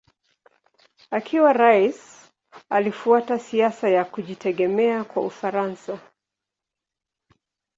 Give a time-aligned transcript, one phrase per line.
[1.11, 2.29] Akiwa rais
[2.69, 5.99] alifuata siasa ya kujitegemea kwa Ufaransa.